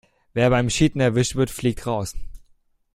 [0.33, 2.15] Wer beim Cheaten erwischt wird, fliegt raus.